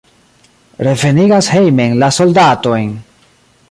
[0.87, 2.93] Revenigas hejmen la soldatojn!